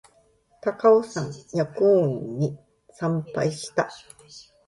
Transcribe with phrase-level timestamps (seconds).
[0.03, 0.07] 高
[0.95, 2.57] 尾山薬王院に
[2.89, 3.87] 参拝した